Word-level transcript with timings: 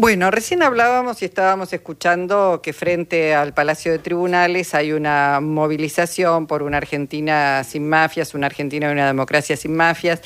Bueno, 0.00 0.30
recién 0.30 0.62
hablábamos 0.62 1.20
y 1.20 1.26
estábamos 1.26 1.74
escuchando 1.74 2.62
que 2.62 2.72
frente 2.72 3.34
al 3.34 3.52
Palacio 3.52 3.92
de 3.92 3.98
Tribunales 3.98 4.74
hay 4.74 4.92
una 4.92 5.40
movilización 5.42 6.46
por 6.46 6.62
una 6.62 6.78
Argentina 6.78 7.62
sin 7.64 7.86
mafias, 7.86 8.32
una 8.32 8.46
Argentina 8.46 8.88
y 8.88 8.92
una 8.92 9.06
democracia 9.06 9.58
sin 9.58 9.76
mafias. 9.76 10.22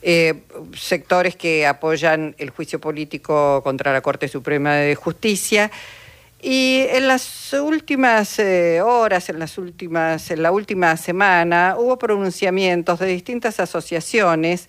Eh, 0.00 0.42
sectores 0.76 1.34
que 1.34 1.66
apoyan 1.66 2.36
el 2.38 2.50
juicio 2.50 2.80
político 2.80 3.62
contra 3.64 3.92
la 3.92 4.00
Corte 4.00 4.28
Suprema 4.28 4.74
de 4.74 4.94
Justicia. 4.94 5.72
Y 6.42 6.84
en 6.90 7.08
las 7.08 7.54
últimas 7.54 8.38
eh, 8.38 8.82
horas, 8.82 9.30
en 9.30 9.38
las 9.38 9.56
últimas, 9.56 10.30
en 10.30 10.42
la 10.42 10.52
última 10.52 10.96
semana, 10.98 11.76
hubo 11.78 11.98
pronunciamientos 11.98 12.98
de 12.98 13.06
distintas 13.06 13.58
asociaciones 13.58 14.68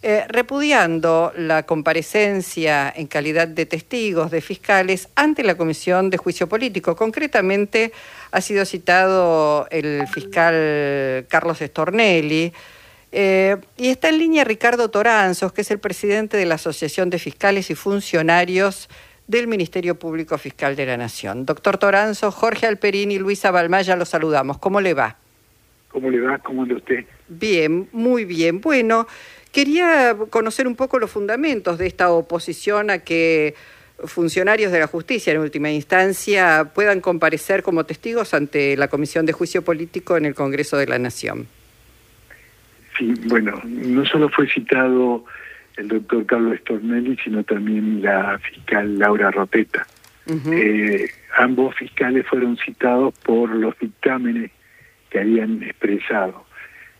eh, 0.00 0.24
repudiando 0.28 1.32
la 1.36 1.64
comparecencia 1.64 2.92
en 2.94 3.08
calidad 3.08 3.48
de 3.48 3.66
testigos 3.66 4.30
de 4.30 4.40
fiscales 4.40 5.08
ante 5.16 5.42
la 5.42 5.56
Comisión 5.56 6.08
de 6.08 6.18
Juicio 6.18 6.48
Político. 6.48 6.94
Concretamente 6.94 7.92
ha 8.30 8.40
sido 8.40 8.64
citado 8.64 9.66
el 9.70 10.06
fiscal 10.06 11.26
Carlos 11.28 11.60
Estornelli. 11.60 12.52
Eh, 13.10 13.56
y 13.76 13.88
está 13.88 14.10
en 14.10 14.18
línea 14.18 14.44
Ricardo 14.44 14.90
Toranzos, 14.90 15.52
que 15.52 15.62
es 15.62 15.70
el 15.70 15.78
presidente 15.78 16.36
de 16.36 16.44
la 16.46 16.56
Asociación 16.56 17.10
de 17.10 17.18
Fiscales 17.18 17.70
y 17.70 17.74
Funcionarios 17.74 18.88
del 19.28 19.46
Ministerio 19.46 19.94
Público 19.94 20.36
Fiscal 20.38 20.74
de 20.74 20.86
la 20.86 20.96
Nación. 20.96 21.46
Doctor 21.46 21.78
Toranzo, 21.78 22.32
Jorge 22.32 22.66
Alperín 22.66 23.12
y 23.12 23.18
Luisa 23.18 23.50
Balmaya, 23.50 23.94
los 23.94 24.08
saludamos. 24.08 24.58
¿Cómo 24.58 24.80
le 24.80 24.94
va? 24.94 25.16
¿Cómo 25.90 26.10
le 26.10 26.20
va? 26.20 26.38
¿Cómo 26.38 26.62
anda 26.62 26.74
usted? 26.74 27.04
Bien, 27.28 27.88
muy 27.92 28.24
bien. 28.24 28.60
Bueno, 28.60 29.06
quería 29.52 30.16
conocer 30.30 30.66
un 30.66 30.76
poco 30.76 30.98
los 30.98 31.10
fundamentos 31.10 31.78
de 31.78 31.86
esta 31.86 32.10
oposición 32.10 32.90
a 32.90 32.98
que 33.00 33.54
funcionarios 34.04 34.72
de 34.72 34.78
la 34.78 34.86
justicia, 34.86 35.32
en 35.32 35.40
última 35.40 35.70
instancia, 35.70 36.70
puedan 36.74 37.00
comparecer 37.00 37.62
como 37.62 37.84
testigos 37.84 38.32
ante 38.32 38.76
la 38.76 38.88
Comisión 38.88 39.26
de 39.26 39.32
Juicio 39.32 39.62
Político 39.62 40.16
en 40.16 40.24
el 40.24 40.34
Congreso 40.34 40.76
de 40.78 40.86
la 40.86 40.98
Nación. 40.98 41.48
Sí, 42.96 43.12
bueno, 43.26 43.60
no 43.64 44.06
solo 44.06 44.28
fue 44.30 44.48
citado 44.48 45.24
el 45.78 45.88
doctor 45.88 46.26
Carlos 46.26 46.58
Stornelli, 46.60 47.16
sino 47.22 47.44
también 47.44 48.02
la 48.02 48.38
fiscal 48.38 48.98
Laura 48.98 49.30
Roteta. 49.30 49.86
Eh, 50.26 51.08
ambos 51.38 51.74
fiscales 51.76 52.26
fueron 52.26 52.58
citados 52.58 53.14
por 53.20 53.48
los 53.48 53.78
dictámenes 53.78 54.50
que 55.08 55.20
habían 55.20 55.62
expresado. 55.62 56.44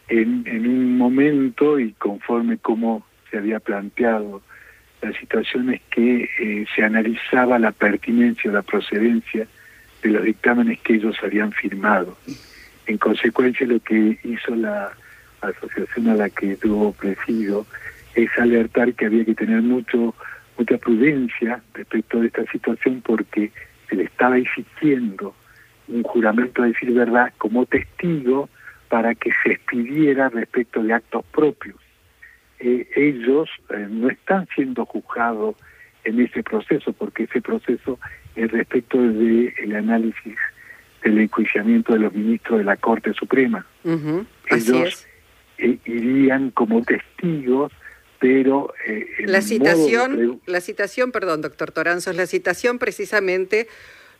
En, 0.09 0.45
en 0.47 0.67
un 0.67 0.97
momento 0.97 1.79
y 1.79 1.93
conforme 1.93 2.57
como 2.57 3.07
se 3.31 3.37
había 3.37 3.61
planteado 3.61 4.41
la 5.03 5.13
situación 5.13 5.75
es 5.75 5.81
que 5.91 6.29
eh, 6.41 6.67
se 6.75 6.83
analizaba 6.83 7.59
la 7.59 7.73
pertinencia 7.73 8.51
o 8.51 8.55
la 8.55 8.63
procedencia 8.63 9.47
de 10.03 10.11
los 10.11 10.25
dictámenes 10.25 10.81
que 10.81 10.95
ellos 10.95 11.17
habían 11.23 11.53
firmado. 11.53 12.17
En 12.87 12.99
consecuencia, 12.99 13.67
lo 13.67 13.81
que 13.81 14.19
hizo 14.25 14.55
la 14.57 14.91
asociación 15.41 16.09
a 16.09 16.15
la 16.15 16.31
que 16.31 16.57
tuvo 16.57 16.93
presido 16.93 17.67
es 18.25 18.39
alertar 18.39 18.95
que 18.95 19.07
había 19.07 19.25
que 19.25 19.35
tener 19.35 19.63
mucho 19.63 20.15
mucha 20.59 20.77
prudencia 20.77 21.63
respecto 21.73 22.21
de 22.21 22.27
esta 22.27 22.45
situación 22.51 23.01
porque 23.01 23.53
se 23.89 23.95
le 23.95 24.05
estaba 24.05 24.37
exigiendo 24.39 25.35
un 25.87 26.03
juramento 26.03 26.63
de 26.63 26.69
decir 26.69 26.93
verdad 26.93 27.33
como 27.39 27.65
testigo 27.65 28.49
para 28.89 29.15
que 29.15 29.31
se 29.43 29.53
expidiera 29.53 30.29
respecto 30.31 30.83
de 30.83 30.93
actos 30.93 31.25
propios. 31.27 31.77
Eh, 32.59 32.89
ellos 32.97 33.49
eh, 33.71 33.87
no 33.89 34.09
están 34.11 34.49
siendo 34.55 34.85
juzgados 34.85 35.55
en 36.03 36.21
ese 36.21 36.43
proceso 36.43 36.93
porque 36.93 37.25
ese 37.25 37.41
proceso 37.41 38.01
es 38.35 38.51
respecto 38.51 39.01
del 39.01 39.55
el 39.59 39.77
análisis 39.77 40.37
del 41.05 41.19
enjuiciamiento 41.21 41.93
de 41.93 42.01
los 42.01 42.13
ministros 42.13 42.59
de 42.59 42.65
la 42.65 42.77
Corte 42.77 43.13
Suprema. 43.15 43.65
ellos 44.51 45.07
eh, 45.59 45.79
irían 45.85 46.51
como 46.51 46.83
testigos, 46.83 47.73
pero... 48.19 48.73
Eh, 48.87 49.07
la 49.27 49.43
citación, 49.43 50.41
la 50.47 50.61
citación, 50.61 51.13
perdón, 51.13 51.43
doctor 51.43 51.73
Toranzos, 51.73 52.17
la 52.17 52.27
citación 52.27 52.79
precisamente 52.79 53.69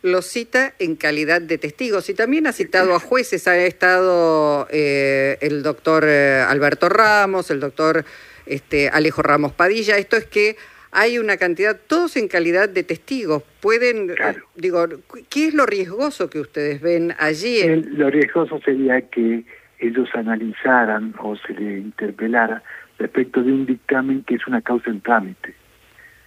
lo 0.01 0.21
cita 0.21 0.73
en 0.79 0.95
calidad 0.95 1.41
de 1.41 1.57
testigos 1.57 2.09
y 2.09 2.13
también 2.13 2.47
ha 2.47 2.53
citado 2.53 2.95
a 2.95 2.99
jueces, 2.99 3.47
ha 3.47 3.57
estado 3.57 4.67
eh, 4.71 5.37
el 5.41 5.61
doctor 5.61 6.05
Alberto 6.05 6.87
Ramos, 6.87 7.51
el 7.51 7.59
doctor 7.59 8.05
este, 8.45 8.87
Alejo 8.89 9.21
Ramos 9.21 9.51
Padilla, 9.51 9.97
esto 9.97 10.15
es 10.15 10.25
que 10.25 10.55
hay 10.91 11.19
una 11.19 11.37
cantidad, 11.37 11.79
todos 11.87 12.17
en 12.17 12.27
calidad 12.27 12.67
de 12.67 12.83
testigos. 12.83 13.43
Pueden, 13.61 14.11
digo, 14.55 14.85
¿qué 15.29 15.47
es 15.49 15.53
lo 15.53 15.65
riesgoso 15.65 16.29
que 16.29 16.39
ustedes 16.39 16.81
ven 16.81 17.13
allí? 17.19 17.59
lo 17.91 18.09
riesgoso 18.09 18.59
sería 18.61 19.01
que 19.01 19.43
ellos 19.79 20.09
analizaran 20.13 21.13
o 21.19 21.35
se 21.35 21.53
le 21.53 21.77
interpelara 21.77 22.63
respecto 22.99 23.41
de 23.41 23.51
un 23.51 23.65
dictamen 23.65 24.23
que 24.23 24.35
es 24.35 24.45
una 24.45 24.61
causa 24.61 24.91
en 24.91 25.01
trámite. 25.01 25.55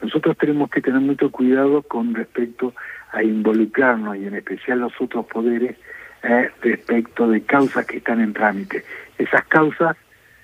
Nosotros 0.01 0.37
tenemos 0.37 0.71
que 0.71 0.81
tener 0.81 1.01
mucho 1.01 1.31
cuidado 1.31 1.83
con 1.83 2.15
respecto 2.15 2.75
a 3.13 3.23
involucrarnos 3.23 4.17
y 4.17 4.27
en 4.27 4.35
especial 4.35 4.81
los 4.81 4.93
otros 5.01 5.27
poderes 5.27 5.77
eh, 6.23 6.51
respecto 6.61 7.29
de 7.29 7.43
causas 7.43 7.87
que 7.87 7.99
están 7.99 8.21
en 8.21 8.33
trámite. 8.33 8.85
Esas 9.19 9.45
causas 9.45 9.97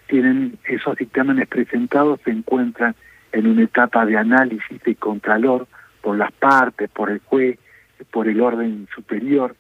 tienen 0.06 0.58
esos 0.64 0.96
dictámenes 0.96 1.48
presentados 1.48 2.20
se 2.24 2.30
encuentran 2.30 2.94
en 3.32 3.46
una 3.46 3.62
etapa 3.62 4.06
de 4.06 4.16
análisis 4.16 4.82
de 4.82 4.94
contralor 4.94 5.66
por 6.00 6.16
las 6.16 6.32
partes, 6.32 6.88
por 6.90 7.10
el 7.10 7.20
juez, 7.20 7.58
por 8.10 8.28
el 8.28 8.40
orden 8.40 8.88
superior 8.94 9.56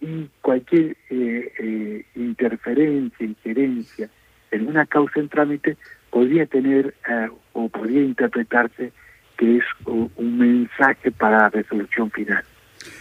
y 0.00 0.28
cualquier 0.40 0.96
eh, 1.10 1.52
eh, 1.58 2.06
interferencia, 2.14 3.26
injerencia 3.26 4.08
en 4.50 4.68
una 4.68 4.86
causa 4.86 5.20
en 5.20 5.28
trámite 5.28 5.76
podría 6.10 6.46
tener 6.46 6.94
eh, 7.08 7.28
o 7.52 7.68
podría 7.68 8.02
interpretarse 8.02 8.92
que 9.36 9.56
es 9.58 9.64
un 9.86 10.38
mensaje 10.38 11.10
para 11.10 11.48
resolución 11.48 12.10
final. 12.10 12.44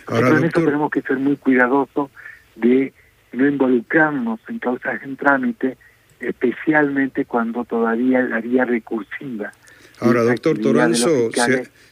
Ahora, 0.07 0.45
eso 0.45 0.63
tenemos 0.63 0.89
que 0.89 1.01
ser 1.01 1.17
muy 1.17 1.35
cuidadosos 1.35 2.09
de 2.55 2.93
no 3.33 3.47
involucrarnos 3.47 4.39
en 4.47 4.59
causas 4.59 5.03
en 5.03 5.17
trámite, 5.17 5.77
especialmente 6.19 7.25
cuando 7.25 7.65
todavía 7.65 8.21
la 8.21 8.39
vía 8.39 8.65
recursiva 8.65 9.51
Ahora, 9.99 10.23
doctor 10.23 10.59
Toranzo, 10.59 11.29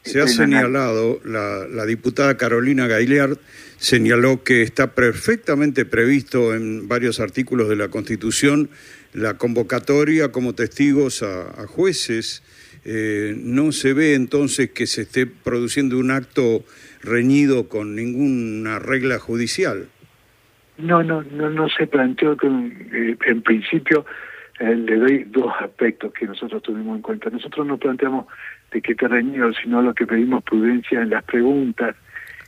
se, 0.03 0.21
ha 0.21 0.27
señalado, 0.27 1.19
la, 1.25 1.67
la, 1.67 1.85
diputada 1.85 2.37
Carolina 2.37 2.87
Gaillard 2.87 3.37
señaló 3.77 4.43
que 4.43 4.61
está 4.61 4.95
perfectamente 4.95 5.85
previsto 5.85 6.55
en 6.55 6.87
varios 6.87 7.19
artículos 7.19 7.67
de 7.67 7.75
la 7.75 7.89
Constitución 7.89 8.69
la 9.13 9.35
convocatoria 9.35 10.31
como 10.31 10.53
testigos 10.53 11.23
a, 11.23 11.65
jueces. 11.67 12.43
Eh, 12.85 13.35
no 13.37 13.71
se 13.71 13.93
ve 13.93 14.13
entonces 14.13 14.69
que 14.69 14.87
se 14.87 15.01
esté 15.01 15.25
produciendo 15.25 15.97
un 15.97 16.11
acto 16.11 16.63
reñido 17.01 17.67
con 17.67 17.95
ninguna 17.95 18.79
regla 18.79 19.19
judicial. 19.19 19.87
No, 20.77 21.03
no, 21.03 21.23
no, 21.23 21.49
no 21.49 21.67
se 21.69 21.87
planteó 21.87 22.37
que 22.37 22.47
eh, 22.47 23.17
en 23.25 23.41
principio 23.41 24.05
eh, 24.59 24.75
le 24.75 24.95
doy 24.97 25.23
dos 25.25 25.53
aspectos 25.59 26.13
que 26.13 26.25
nosotros 26.25 26.61
tuvimos 26.63 26.95
en 26.95 27.01
cuenta. 27.01 27.29
Nosotros 27.29 27.65
no 27.65 27.77
planteamos 27.77 28.25
de 28.71 28.81
qué 28.81 28.95
reñido, 29.07 29.53
sino 29.53 29.81
lo 29.81 29.93
que 29.93 30.05
pedimos 30.05 30.43
prudencia 30.43 31.01
en 31.01 31.09
las 31.09 31.23
preguntas, 31.23 31.95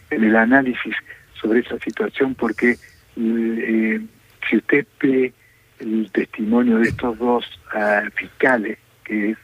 en 0.09 0.23
el 0.23 0.35
análisis 0.35 0.95
sobre 1.39 1.59
esa 1.59 1.77
situación, 1.79 2.35
porque 2.35 2.77
eh, 3.15 4.01
si 4.49 4.57
usted 4.57 4.85
ve 5.01 5.33
el 5.79 6.11
testimonio 6.11 6.79
de 6.79 6.89
estos 6.89 7.17
dos 7.17 7.45
uh, 7.73 8.09
fiscales, 8.15 8.77
que 9.03 9.31
es 9.31 9.37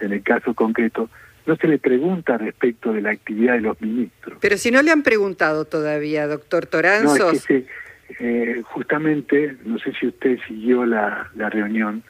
en 0.00 0.12
el 0.12 0.22
caso 0.22 0.54
concreto, 0.54 1.08
no 1.46 1.56
se 1.56 1.66
le 1.66 1.78
pregunta 1.78 2.36
respecto 2.36 2.92
de 2.92 3.00
la 3.00 3.10
actividad 3.10 3.54
de 3.54 3.62
los 3.62 3.80
ministros. 3.80 4.38
Pero 4.40 4.58
si 4.58 4.70
no 4.70 4.82
le 4.82 4.90
han 4.90 5.02
preguntado 5.02 5.64
todavía, 5.64 6.26
doctor 6.26 6.66
Toranzos. 6.66 7.18
No, 7.18 7.30
es 7.30 7.46
que 7.46 7.66
eh, 8.20 8.62
justamente, 8.64 9.56
no 9.64 9.78
sé 9.78 9.92
si 9.92 10.06
usted 10.06 10.38
siguió 10.46 10.86
la, 10.86 11.30
la 11.34 11.50
reunión, 11.50 12.02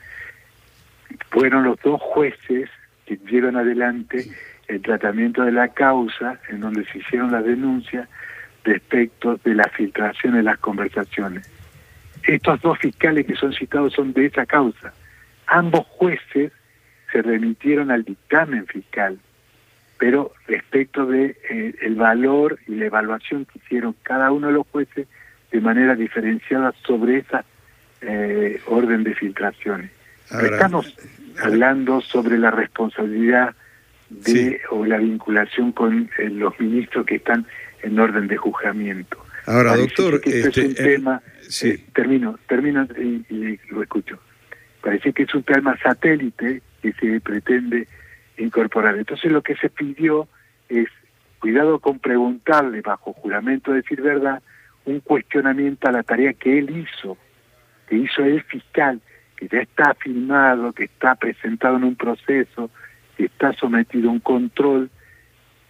fueron 1.30 1.64
los 1.64 1.80
dos 1.82 2.00
jueces 2.00 2.70
que 3.06 3.16
llevan 3.30 3.56
adelante 3.56 4.26
el 4.68 4.82
tratamiento 4.82 5.42
de 5.42 5.52
la 5.52 5.68
causa 5.68 6.38
en 6.48 6.60
donde 6.60 6.84
se 6.86 6.98
hicieron 6.98 7.32
las 7.32 7.44
denuncias 7.44 8.08
respecto 8.64 9.40
de 9.42 9.54
la 9.54 9.64
filtración 9.64 10.34
de 10.34 10.42
las 10.42 10.58
conversaciones. 10.58 11.50
Estos 12.22 12.60
dos 12.60 12.78
fiscales 12.78 13.26
que 13.26 13.34
son 13.34 13.52
citados 13.52 13.94
son 13.94 14.12
de 14.12 14.26
esa 14.26 14.44
causa. 14.44 14.92
Ambos 15.46 15.86
jueces 15.86 16.52
se 17.10 17.22
remitieron 17.22 17.90
al 17.90 18.04
dictamen 18.04 18.66
fiscal, 18.66 19.18
pero 19.98 20.32
respecto 20.46 21.06
de 21.06 21.36
eh, 21.50 21.74
el 21.80 21.94
valor 21.94 22.58
y 22.66 22.74
la 22.74 22.86
evaluación 22.86 23.46
que 23.46 23.58
hicieron 23.58 23.94
cada 24.02 24.30
uno 24.30 24.48
de 24.48 24.52
los 24.52 24.66
jueces 24.68 25.08
de 25.50 25.60
manera 25.60 25.94
diferenciada 25.94 26.74
sobre 26.86 27.18
esa 27.18 27.44
eh, 28.00 28.60
orden 28.66 29.04
de 29.04 29.14
filtraciones. 29.14 29.90
Estamos 30.30 30.94
hablando 31.42 32.00
sobre 32.00 32.38
la 32.38 32.50
responsabilidad 32.50 33.54
de 34.10 34.60
o 34.70 34.84
la 34.84 34.98
vinculación 34.98 35.72
con 35.72 36.10
eh, 36.18 36.30
los 36.30 36.58
ministros 36.60 37.06
que 37.06 37.16
están 37.16 37.46
en 37.82 37.98
orden 37.98 38.26
de 38.26 38.36
juzgamiento. 38.36 39.24
Ahora, 39.46 39.76
doctor, 39.76 40.20
este, 40.24 40.48
es 40.48 40.56
un 40.58 40.74
tema, 40.74 41.22
sí. 41.48 41.84
termino, 41.94 42.38
termino 42.46 42.86
y, 42.98 43.58
lo 43.70 43.82
escucho. 43.82 44.18
Parece 44.82 45.12
que 45.12 45.22
es 45.22 45.34
un 45.34 45.42
tema 45.42 45.76
satélite 45.82 46.62
que 46.82 46.92
se 46.92 47.20
pretende 47.20 47.88
incorporar. 48.36 48.96
Entonces 48.96 49.32
lo 49.32 49.42
que 49.42 49.56
se 49.56 49.70
pidió 49.70 50.28
es 50.68 50.88
cuidado 51.38 51.78
con 51.78 51.98
preguntarle 51.98 52.82
bajo 52.82 53.12
juramento 53.14 53.72
de 53.72 53.78
decir 53.78 54.02
verdad 54.02 54.42
un 54.88 55.00
cuestionamiento 55.00 55.86
a 55.86 55.92
la 55.92 56.02
tarea 56.02 56.32
que 56.32 56.58
él 56.58 56.70
hizo, 56.76 57.16
que 57.88 57.96
hizo 57.96 58.22
el 58.22 58.42
fiscal, 58.42 59.00
que 59.36 59.48
ya 59.48 59.60
está 59.60 59.94
firmado, 59.94 60.72
que 60.72 60.84
está 60.84 61.14
presentado 61.14 61.76
en 61.76 61.84
un 61.84 61.94
proceso, 61.94 62.70
que 63.16 63.26
está 63.26 63.52
sometido 63.52 64.08
a 64.08 64.12
un 64.12 64.20
control. 64.20 64.90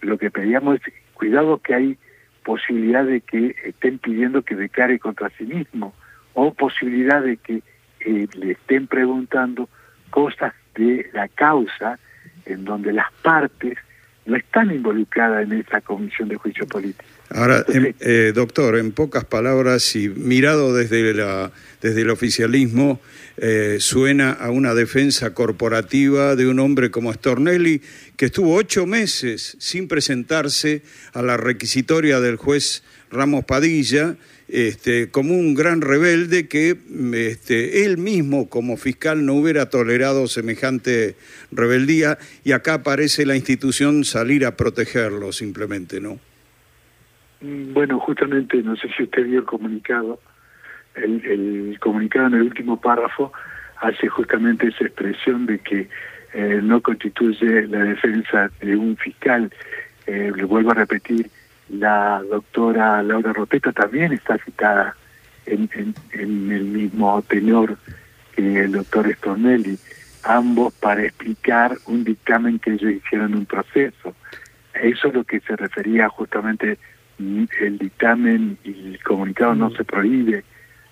Lo 0.01 0.17
que 0.17 0.31
pedíamos 0.31 0.79
es 0.87 0.93
cuidado 1.13 1.57
que 1.59 1.75
hay 1.75 1.97
posibilidad 2.43 3.03
de 3.03 3.21
que 3.21 3.55
estén 3.65 3.99
pidiendo 3.99 4.41
que 4.41 4.55
declare 4.55 4.97
contra 4.99 5.29
sí 5.37 5.43
mismo 5.43 5.93
o 6.33 6.53
posibilidad 6.53 7.21
de 7.21 7.37
que 7.37 7.61
eh, 7.99 8.27
le 8.33 8.51
estén 8.51 8.87
preguntando 8.87 9.67
cosas 10.09 10.53
de 10.75 11.09
la 11.13 11.27
causa 11.27 11.99
en 12.45 12.63
donde 12.63 12.93
las 12.93 13.11
partes 13.21 13.77
no 14.25 14.37
están 14.37 14.71
involucradas 14.71 15.43
en 15.43 15.59
esa 15.59 15.81
comisión 15.81 16.29
de 16.29 16.37
juicio 16.37 16.65
político. 16.67 17.18
Ahora, 17.29 17.63
eh, 17.67 18.31
doctor, 18.33 18.77
en 18.77 18.91
pocas 18.91 19.23
palabras, 19.23 19.95
y 19.95 20.09
mirado 20.09 20.73
desde, 20.73 21.13
la, 21.13 21.51
desde 21.79 22.01
el 22.01 22.09
oficialismo, 22.09 22.99
eh, 23.37 23.77
suena 23.79 24.31
a 24.31 24.49
una 24.49 24.73
defensa 24.73 25.35
corporativa 25.35 26.35
de 26.35 26.47
un 26.47 26.59
hombre 26.59 26.89
como 26.89 27.13
Stornelli, 27.13 27.81
que 28.17 28.25
estuvo 28.25 28.55
ocho 28.55 28.87
meses 28.87 29.57
sin 29.59 29.87
presentarse 29.87 30.81
a 31.13 31.21
la 31.21 31.37
requisitoria 31.37 32.19
del 32.19 32.35
juez 32.35 32.81
Ramos 33.11 33.45
Padilla, 33.45 34.17
este, 34.47 35.09
como 35.09 35.35
un 35.35 35.53
gran 35.53 35.81
rebelde 35.81 36.47
que 36.47 36.75
este, 37.13 37.85
él 37.85 37.99
mismo 37.99 38.49
como 38.49 38.75
fiscal 38.75 39.23
no 39.23 39.35
hubiera 39.35 39.69
tolerado 39.69 40.27
semejante 40.27 41.15
rebeldía 41.51 42.17
y 42.43 42.53
acá 42.53 42.81
parece 42.81 43.27
la 43.27 43.35
institución 43.35 44.03
salir 44.03 44.47
a 44.47 44.57
protegerlo 44.57 45.31
simplemente, 45.31 46.01
¿no? 46.01 46.19
Mm, 47.41 47.73
bueno, 47.73 47.99
justamente, 47.99 48.61
no 48.63 48.75
sé 48.75 48.89
si 48.95 49.03
usted 49.03 49.25
vio 49.25 49.39
el 49.39 49.45
comunicado, 49.45 50.19
el, 50.95 51.77
comunicado 51.79 52.27
en 52.27 52.33
el 52.35 52.41
último 52.43 52.79
párrafo 52.79 53.31
hace 53.77 54.07
justamente 54.07 54.67
esa 54.67 54.85
expresión 54.85 55.45
de 55.45 55.59
que 55.59 55.89
eh, 56.33 56.59
no 56.61 56.81
constituye 56.81 57.67
la 57.67 57.79
defensa 57.79 58.49
de 58.59 58.75
un 58.75 58.97
fiscal. 58.97 59.51
Eh, 60.05 60.31
le 60.35 60.43
vuelvo 60.43 60.71
a 60.71 60.75
repetir, 60.75 61.29
la 61.69 62.21
doctora 62.29 63.01
Laura 63.03 63.31
Roteta 63.31 63.71
también 63.71 64.11
está 64.11 64.37
citada 64.39 64.95
en, 65.45 65.69
en, 65.73 66.51
el 66.51 66.63
mismo 66.65 67.21
tenor 67.21 67.77
que 68.35 68.61
el 68.61 68.71
doctor 68.71 69.11
Stornelli, 69.15 69.77
ambos 70.23 70.73
para 70.73 71.03
explicar 71.05 71.77
un 71.85 72.03
dictamen 72.03 72.59
que 72.59 72.73
ellos 72.73 72.91
hicieron 72.91 73.31
en 73.31 73.39
un 73.39 73.45
proceso. 73.45 74.15
Eso 74.73 75.07
es 75.07 75.13
lo 75.13 75.23
que 75.23 75.39
se 75.41 75.55
refería 75.55 76.09
justamente 76.09 76.77
el 77.19 77.77
dictamen 77.77 78.57
y 78.63 78.93
el 78.93 79.03
comunicado 79.03 79.53
no 79.53 79.69
mm. 79.69 79.75
se 79.75 79.83
prohíbe 79.83 80.43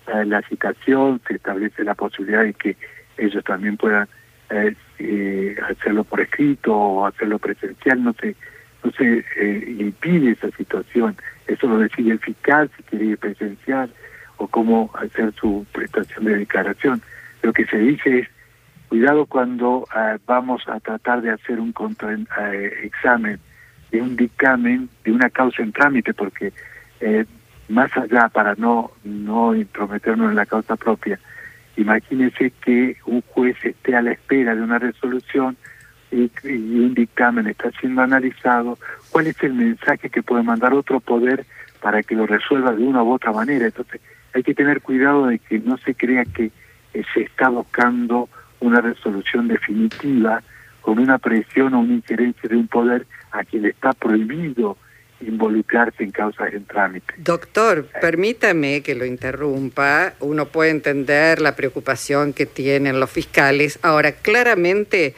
eh, 0.08 0.24
la 0.24 0.42
citación, 0.42 1.20
se 1.26 1.34
establece 1.34 1.84
la 1.84 1.94
posibilidad 1.94 2.44
de 2.44 2.54
que 2.54 2.76
ellos 3.16 3.42
también 3.44 3.76
puedan 3.76 4.08
eh, 4.50 4.74
eh, 4.98 5.56
hacerlo 5.68 6.04
por 6.04 6.20
escrito 6.20 6.74
o 6.74 7.06
hacerlo 7.06 7.38
presencial, 7.38 8.02
no 8.02 8.14
se, 8.14 8.36
no 8.84 8.90
se 8.92 9.24
impide 9.78 10.32
esa 10.32 10.50
situación, 10.52 11.16
eso 11.46 11.66
lo 11.66 11.78
decide 11.78 12.12
el 12.12 12.18
fiscal 12.20 12.70
si 12.76 12.82
quiere 12.84 13.04
ir 13.06 13.18
presencial 13.18 13.90
o 14.36 14.46
cómo 14.46 14.90
hacer 14.94 15.32
su 15.34 15.66
prestación 15.72 16.24
de 16.26 16.38
declaración. 16.38 17.02
Lo 17.42 17.52
que 17.52 17.66
se 17.66 17.78
dice 17.78 18.20
es, 18.20 18.28
cuidado 18.88 19.26
cuando 19.26 19.86
vamos 20.26 20.62
a 20.68 20.80
tratar 20.80 21.20
de 21.20 21.30
hacer 21.30 21.60
un 21.60 21.72
contra, 21.72 22.14
examen 22.82 23.38
de 23.90 24.02
un 24.02 24.16
dictamen, 24.16 24.88
de 25.04 25.12
una 25.12 25.30
causa 25.30 25.62
en 25.62 25.72
trámite, 25.72 26.14
porque 26.14 26.52
eh, 27.00 27.24
más 27.68 27.94
allá, 27.96 28.28
para 28.28 28.54
no, 28.56 28.92
no 29.04 29.54
intrometernos 29.54 30.30
en 30.30 30.36
la 30.36 30.46
causa 30.46 30.76
propia, 30.76 31.18
imagínese 31.76 32.52
que 32.64 32.96
un 33.06 33.22
juez 33.22 33.56
esté 33.64 33.94
a 33.94 34.02
la 34.02 34.12
espera 34.12 34.54
de 34.54 34.62
una 34.62 34.78
resolución 34.78 35.56
y, 36.10 36.30
un 36.44 36.94
dictamen 36.94 37.46
está 37.46 37.70
siendo 37.72 38.02
analizado, 38.02 38.78
¿cuál 39.10 39.26
es 39.26 39.42
el 39.42 39.54
mensaje 39.54 40.08
que 40.08 40.22
puede 40.22 40.42
mandar 40.42 40.72
otro 40.72 41.00
poder 41.00 41.44
para 41.80 42.02
que 42.02 42.14
lo 42.14 42.26
resuelva 42.26 42.72
de 42.72 42.82
una 42.82 43.02
u 43.02 43.12
otra 43.12 43.32
manera? 43.32 43.66
Entonces, 43.66 44.00
hay 44.34 44.42
que 44.42 44.54
tener 44.54 44.80
cuidado 44.80 45.26
de 45.26 45.38
que 45.38 45.58
no 45.58 45.76
se 45.78 45.94
crea 45.94 46.24
que 46.24 46.50
eh, 46.94 47.02
se 47.12 47.22
está 47.22 47.48
buscando 47.48 48.28
una 48.60 48.80
resolución 48.80 49.48
definitiva 49.48 50.42
con 50.88 51.00
una 51.00 51.18
presión 51.18 51.74
o 51.74 51.80
una 51.80 51.92
injerencia 51.92 52.48
de 52.48 52.56
un 52.56 52.66
poder 52.66 53.06
a 53.30 53.44
quien 53.44 53.66
está 53.66 53.92
prohibido 53.92 54.78
involucrarse 55.20 56.02
en 56.02 56.10
causas 56.12 56.50
en 56.54 56.64
trámite. 56.64 57.12
Doctor, 57.18 57.84
permítame 58.00 58.80
que 58.80 58.94
lo 58.94 59.04
interrumpa. 59.04 60.14
Uno 60.20 60.46
puede 60.46 60.70
entender 60.70 61.42
la 61.42 61.54
preocupación 61.54 62.32
que 62.32 62.46
tienen 62.46 63.00
los 63.00 63.10
fiscales. 63.10 63.78
Ahora, 63.82 64.12
claramente 64.12 65.14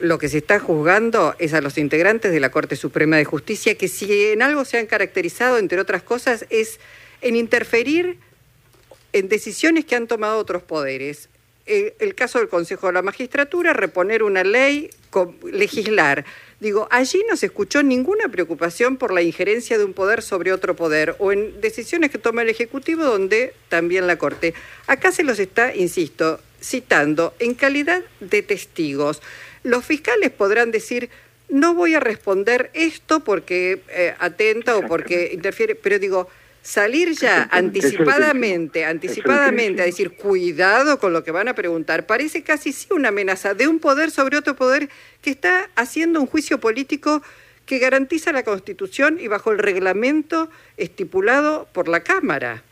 lo 0.00 0.18
que 0.18 0.30
se 0.30 0.38
está 0.38 0.58
juzgando 0.58 1.34
es 1.38 1.52
a 1.52 1.60
los 1.60 1.76
integrantes 1.76 2.32
de 2.32 2.40
la 2.40 2.50
Corte 2.50 2.74
Suprema 2.74 3.18
de 3.18 3.26
Justicia, 3.26 3.76
que 3.76 3.88
si 3.88 4.10
en 4.28 4.40
algo 4.40 4.64
se 4.64 4.78
han 4.78 4.86
caracterizado, 4.86 5.58
entre 5.58 5.82
otras 5.82 6.02
cosas, 6.02 6.46
es 6.48 6.80
en 7.20 7.36
interferir 7.36 8.16
en 9.12 9.28
decisiones 9.28 9.84
que 9.84 9.96
han 9.96 10.06
tomado 10.06 10.38
otros 10.38 10.62
poderes. 10.62 11.28
Eh, 11.70 11.94
el 11.98 12.14
caso 12.14 12.38
del 12.38 12.48
Consejo 12.48 12.86
de 12.86 12.94
la 12.94 13.02
Magistratura, 13.02 13.74
reponer 13.74 14.22
una 14.22 14.42
ley, 14.42 14.90
legislar 15.52 16.24
Digo, 16.60 16.88
allí 16.90 17.22
no 17.28 17.36
se 17.36 17.46
escuchó 17.46 17.84
ninguna 17.84 18.28
preocupación 18.28 18.96
por 18.96 19.12
la 19.12 19.22
injerencia 19.22 19.78
de 19.78 19.84
un 19.84 19.92
poder 19.92 20.22
sobre 20.22 20.52
otro 20.52 20.74
poder 20.74 21.14
o 21.20 21.30
en 21.30 21.60
decisiones 21.60 22.10
que 22.10 22.18
toma 22.18 22.42
el 22.42 22.48
Ejecutivo 22.48 23.04
donde 23.04 23.54
también 23.68 24.08
la 24.08 24.18
Corte. 24.18 24.54
Acá 24.88 25.12
se 25.12 25.22
los 25.22 25.38
está, 25.38 25.72
insisto, 25.76 26.40
citando 26.60 27.32
en 27.38 27.54
calidad 27.54 28.02
de 28.18 28.42
testigos. 28.42 29.22
Los 29.62 29.84
fiscales 29.84 30.30
podrán 30.30 30.72
decir, 30.72 31.10
no 31.48 31.74
voy 31.74 31.94
a 31.94 32.00
responder 32.00 32.70
esto 32.74 33.20
porque 33.20 33.82
eh, 33.90 34.14
atenta 34.18 34.76
o 34.76 34.84
porque 34.84 35.30
interfiere, 35.32 35.76
pero 35.76 36.00
digo, 36.00 36.28
salir 36.62 37.12
ya 37.12 37.48
anticipadamente, 37.50 38.84
anticipadamente 38.84 39.82
a 39.82 39.86
decir 39.86 40.16
cuidado 40.16 40.98
con 40.98 41.12
lo 41.12 41.24
que 41.24 41.30
van 41.30 41.48
a 41.48 41.54
preguntar, 41.54 42.06
parece 42.06 42.42
casi 42.42 42.72
sí 42.72 42.88
una 42.90 43.08
amenaza 43.08 43.54
de 43.54 43.68
un 43.68 43.78
poder 43.78 44.10
sobre 44.10 44.36
otro 44.36 44.56
poder 44.56 44.88
que 45.22 45.30
está 45.30 45.70
haciendo 45.76 46.20
un 46.20 46.26
juicio 46.26 46.60
político 46.60 47.22
que 47.64 47.78
garantiza 47.78 48.32
la 48.32 48.44
Constitución 48.44 49.18
y 49.20 49.28
bajo 49.28 49.52
el 49.52 49.58
reglamento 49.58 50.50
estipulado 50.76 51.68
por 51.72 51.88
la 51.88 52.00
Cámara. 52.00 52.62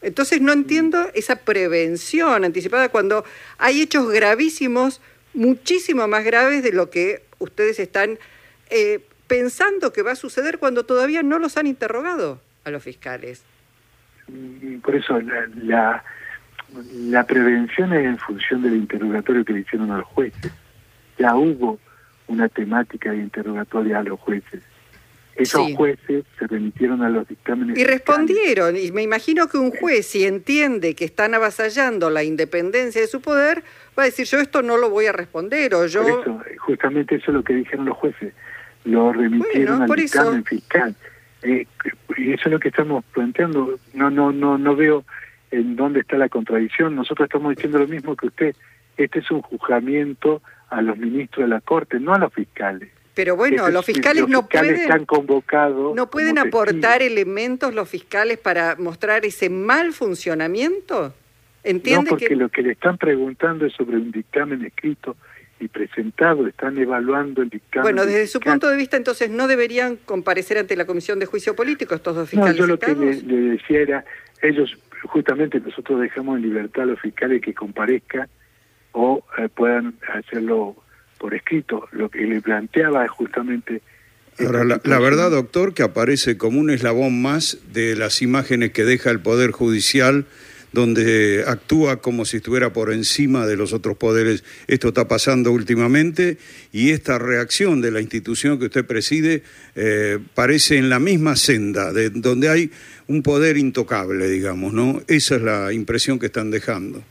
Entonces 0.00 0.40
no 0.40 0.52
entiendo 0.52 1.10
esa 1.14 1.36
prevención 1.36 2.44
anticipada 2.44 2.88
cuando 2.88 3.24
hay 3.58 3.82
hechos 3.82 4.10
gravísimos, 4.10 5.00
muchísimo 5.34 6.06
más 6.08 6.24
graves 6.24 6.62
de 6.62 6.72
lo 6.72 6.90
que 6.90 7.22
ustedes 7.38 7.78
están 7.78 8.18
eh, 8.70 9.00
pensando 9.26 9.92
que 9.92 10.02
va 10.02 10.12
a 10.12 10.16
suceder 10.16 10.58
cuando 10.58 10.84
todavía 10.84 11.22
no 11.22 11.38
los 11.38 11.56
han 11.56 11.66
interrogado 11.66 12.40
a 12.64 12.70
los 12.70 12.82
fiscales. 12.82 13.44
Por 14.82 14.94
eso 14.94 15.20
la, 15.20 16.04
la, 16.92 17.26
prevención 17.26 17.92
es 17.94 18.04
en 18.04 18.18
función 18.18 18.62
del 18.62 18.74
interrogatorio 18.74 19.44
que 19.44 19.54
le 19.54 19.60
hicieron 19.60 19.90
a 19.90 19.98
los 19.98 20.06
jueces. 20.06 20.52
Ya 21.18 21.34
hubo 21.34 21.78
una 22.26 22.48
temática 22.48 23.10
de 23.10 23.18
interrogatorio 23.18 23.98
a 23.98 24.02
los 24.02 24.20
jueces. 24.20 24.62
Esos 25.34 25.72
jueces 25.74 26.24
se 26.36 26.46
remitieron 26.48 27.00
a 27.02 27.08
los 27.08 27.26
dictámenes. 27.28 27.78
Y 27.78 27.84
respondieron, 27.84 28.76
y 28.76 28.90
me 28.90 29.02
imagino 29.02 29.46
que 29.46 29.56
un 29.56 29.70
juez, 29.70 30.04
si 30.04 30.26
entiende 30.26 30.94
que 30.94 31.04
están 31.04 31.32
avasallando 31.32 32.10
la 32.10 32.24
independencia 32.24 33.00
de 33.00 33.06
su 33.06 33.20
poder, 33.20 33.62
va 33.96 34.02
a 34.02 34.06
decir, 34.06 34.26
yo 34.26 34.40
esto 34.40 34.62
no 34.62 34.76
lo 34.76 34.90
voy 34.90 35.06
a 35.06 35.12
responder, 35.12 35.76
o 35.76 35.86
yo... 35.86 36.02
eso, 36.02 36.42
justamente 36.58 37.14
eso 37.14 37.30
es 37.30 37.34
lo 37.34 37.44
que 37.44 37.54
dijeron 37.54 37.86
los 37.86 37.96
jueces. 37.96 38.34
Lo 38.84 39.12
remitieron 39.12 39.82
al 39.82 39.88
dictamen 39.88 40.44
fiscal. 40.44 40.96
Eh, 41.42 41.66
y 42.16 42.32
eso 42.32 42.42
es 42.46 42.52
lo 42.52 42.60
que 42.60 42.68
estamos 42.68 43.04
planteando. 43.12 43.78
No, 43.94 44.10
no, 44.10 44.32
no, 44.32 44.58
no 44.58 44.76
veo 44.76 45.04
en 45.50 45.76
dónde 45.76 46.00
está 46.00 46.16
la 46.16 46.28
contradicción. 46.28 46.94
Nosotros 46.94 47.26
estamos 47.26 47.54
diciendo 47.54 47.78
lo 47.78 47.86
mismo 47.86 48.16
que 48.16 48.26
usted. 48.26 48.56
Este 48.96 49.20
es 49.20 49.30
un 49.30 49.42
juzgamiento 49.42 50.42
a 50.70 50.82
los 50.82 50.98
ministros 50.98 51.44
de 51.46 51.54
la 51.54 51.60
Corte, 51.60 52.00
no 52.00 52.14
a 52.14 52.18
los 52.18 52.32
fiscales. 52.32 52.90
Pero 53.14 53.36
bueno, 53.36 53.62
este 53.62 53.72
los 53.72 53.84
fiscales 53.84 54.28
no 54.28 54.46
pueden 54.46 54.76
están 54.76 55.04
convocados. 55.04 55.94
¿No 55.94 56.08
pueden 56.08 56.38
aportar 56.38 57.02
elementos 57.02 57.74
los 57.74 57.88
fiscales 57.88 58.38
para 58.38 58.76
mostrar 58.76 59.24
ese 59.24 59.50
mal 59.50 59.92
funcionamiento? 59.92 61.14
¿Entiende 61.64 62.10
no, 62.10 62.16
porque 62.16 62.36
lo 62.36 62.48
que 62.48 62.62
le 62.62 62.72
están 62.72 62.96
preguntando 62.96 63.66
es 63.66 63.72
sobre 63.72 63.96
un 63.96 64.12
dictamen 64.12 64.64
escrito 64.64 65.16
y 65.60 65.68
presentado, 65.68 66.46
están 66.46 66.78
evaluando 66.78 67.42
el 67.42 67.50
dictamen. 67.50 67.82
Bueno, 67.82 68.06
desde 68.06 68.26
su 68.26 68.40
punto 68.40 68.68
de 68.68 68.76
vista, 68.76 68.96
entonces, 68.96 69.30
¿no 69.30 69.48
deberían 69.48 69.96
comparecer 69.96 70.58
ante 70.58 70.76
la 70.76 70.84
Comisión 70.84 71.18
de 71.18 71.26
Juicio 71.26 71.54
Político 71.56 71.94
estos 71.94 72.14
dos 72.14 72.28
fiscales? 72.28 72.54
No, 72.54 72.60
yo 72.60 72.66
lo 72.66 72.78
que 72.78 72.94
le, 72.94 73.14
decía 73.16 73.80
era, 73.80 74.04
ellos, 74.42 74.76
justamente 75.04 75.60
nosotros 75.60 76.00
dejamos 76.00 76.36
en 76.36 76.42
libertad 76.42 76.84
a 76.84 76.86
los 76.86 77.00
fiscales 77.00 77.42
que 77.42 77.54
comparezcan 77.54 78.28
o 78.92 79.24
eh, 79.38 79.48
puedan 79.48 79.94
hacerlo 80.14 80.76
por 81.18 81.34
escrito. 81.34 81.88
Lo 81.92 82.08
que 82.08 82.20
le 82.20 82.40
planteaba 82.40 83.04
es 83.04 83.10
justamente... 83.10 83.82
Ahora, 84.38 84.64
la, 84.64 84.80
la, 84.84 85.00
verdad, 85.00 85.32
doctor, 85.32 85.74
que 85.74 85.82
aparece 85.82 86.38
como 86.38 86.60
un 86.60 86.70
eslabón 86.70 87.20
más 87.20 87.58
de 87.72 87.96
las 87.96 88.22
imágenes 88.22 88.70
que 88.70 88.84
deja 88.84 89.10
el 89.10 89.18
Poder 89.18 89.50
Judicial 89.50 90.26
donde 90.72 91.44
actúa 91.46 92.00
como 92.00 92.24
si 92.24 92.38
estuviera 92.38 92.72
por 92.72 92.92
encima 92.92 93.46
de 93.46 93.56
los 93.56 93.72
otros 93.72 93.96
poderes. 93.96 94.44
Esto 94.66 94.88
está 94.88 95.08
pasando 95.08 95.52
últimamente 95.52 96.38
y 96.72 96.90
esta 96.90 97.18
reacción 97.18 97.80
de 97.80 97.90
la 97.90 98.00
institución 98.00 98.58
que 98.58 98.66
usted 98.66 98.86
preside 98.86 99.42
eh, 99.74 100.18
parece 100.34 100.78
en 100.78 100.90
la 100.90 100.98
misma 100.98 101.36
senda, 101.36 101.92
de, 101.92 102.10
donde 102.10 102.48
hay 102.48 102.70
un 103.06 103.22
poder 103.22 103.56
intocable, 103.56 104.28
digamos, 104.28 104.72
¿no? 104.72 105.00
Esa 105.08 105.36
es 105.36 105.42
la 105.42 105.72
impresión 105.72 106.18
que 106.18 106.26
están 106.26 106.50
dejando. 106.50 107.02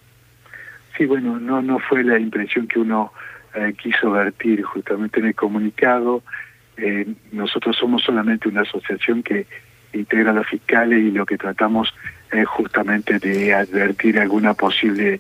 Sí, 0.98 1.06
bueno, 1.06 1.40
no, 1.40 1.62
no 1.62 1.80
fue 1.80 2.04
la 2.04 2.20
impresión 2.20 2.68
que 2.68 2.80
uno 2.80 3.12
eh, 3.54 3.74
quiso 3.82 4.12
vertir 4.12 4.64
justamente 4.64 5.20
en 5.20 5.28
el 5.28 5.36
comunicado. 5.36 6.24
Eh, 6.76 7.08
nosotros 7.32 7.76
somos 7.76 8.04
solamente 8.04 8.48
una 8.48 8.62
asociación 8.62 9.24
que 9.24 9.48
integra 9.94 10.32
a 10.32 10.34
los 10.34 10.48
fiscales 10.48 11.00
y 11.00 11.12
lo 11.12 11.26
que 11.26 11.38
tratamos 11.38 11.94
es 12.32 12.48
justamente 12.48 13.20
de 13.20 13.54
advertir 13.54 14.20
alguna 14.20 14.54
posible 14.54 15.20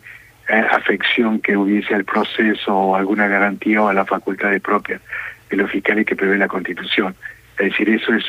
eh, 0.49 0.65
afección 0.71 1.39
que 1.39 1.57
hubiese 1.57 1.93
al 1.93 2.05
proceso 2.05 2.75
o 2.75 2.95
alguna 2.95 3.27
garantía 3.27 3.81
o 3.81 3.87
a 3.87 3.93
las 3.93 4.07
facultades 4.07 4.61
propias 4.61 5.01
de 5.49 5.57
los 5.57 5.69
fiscales 5.71 6.05
que 6.05 6.15
prevé 6.15 6.37
la 6.37 6.47
Constitución. 6.47 7.15
Es 7.57 7.71
decir, 7.71 7.89
eso 7.89 8.13
es 8.13 8.23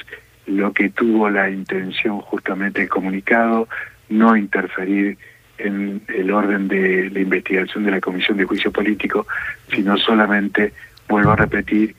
lo 0.46 0.72
que 0.72 0.90
tuvo 0.90 1.28
la 1.28 1.50
intención 1.50 2.20
justamente 2.20 2.82
el 2.82 2.88
comunicado, 2.88 3.68
no 4.08 4.36
interferir 4.36 5.18
en 5.58 6.00
el 6.08 6.30
orden 6.30 6.68
de 6.68 7.10
la 7.10 7.20
investigación 7.20 7.84
de 7.84 7.90
la 7.90 8.00
Comisión 8.00 8.38
de 8.38 8.44
Juicio 8.44 8.72
Político, 8.72 9.26
sino 9.70 9.96
solamente, 9.98 10.72
vuelvo 11.08 11.32
a 11.32 11.36
repetir, 11.36 11.94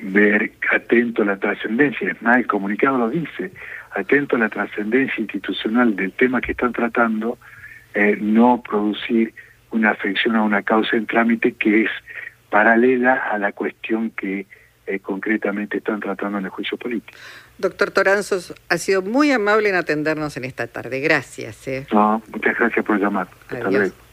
ver 0.00 0.52
atento 0.70 1.22
a 1.22 1.26
la 1.26 1.36
trascendencia. 1.36 2.10
Es 2.10 2.22
más, 2.22 2.36
el 2.38 2.46
comunicado 2.46 2.98
lo 2.98 3.10
dice, 3.10 3.50
atento 3.94 4.36
a 4.36 4.38
la 4.38 4.48
trascendencia 4.48 5.20
institucional 5.20 5.96
del 5.96 6.12
tema 6.12 6.40
que 6.40 6.52
están 6.52 6.72
tratando, 6.72 7.38
eh, 7.94 8.16
no 8.20 8.62
producir 8.62 9.34
una 9.70 9.90
afección 9.90 10.36
a 10.36 10.42
una 10.42 10.62
causa 10.62 10.96
en 10.96 11.06
trámite 11.06 11.52
que 11.52 11.84
es 11.84 11.90
paralela 12.50 13.14
a 13.14 13.38
la 13.38 13.52
cuestión 13.52 14.10
que 14.10 14.46
eh, 14.86 15.00
concretamente 15.00 15.78
están 15.78 16.00
tratando 16.00 16.38
en 16.38 16.46
el 16.46 16.50
juicio 16.50 16.78
político. 16.78 17.18
Doctor 17.58 17.90
Toranzos, 17.90 18.54
ha 18.68 18.78
sido 18.78 19.02
muy 19.02 19.32
amable 19.32 19.68
en 19.68 19.74
atendernos 19.74 20.36
en 20.36 20.44
esta 20.44 20.66
tarde. 20.66 21.00
Gracias. 21.00 21.68
Eh. 21.68 21.86
No, 21.92 22.22
muchas 22.32 22.56
gracias 22.58 22.84
por 22.84 22.98
llamar. 22.98 23.28
Hasta 23.48 23.70
luego. 23.70 24.07